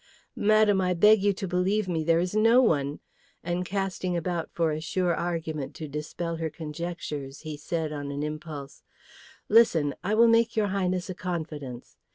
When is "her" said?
6.37-6.49